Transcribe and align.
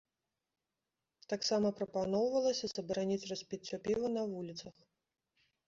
Таксама 1.33 1.67
прапаноўвалася 1.81 2.65
забараніць 2.73 3.21
распіццё 3.35 3.75
піва 3.87 4.07
на 4.17 4.21
вуліцах. 4.35 4.75